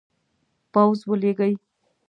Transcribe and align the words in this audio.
پوځ 0.73 0.99
ولیږي. 1.09 1.53